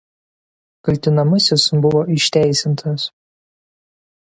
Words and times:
Kaltinamasis 0.87 1.67
buvo 1.85 2.03
išteisintas. 2.17 3.07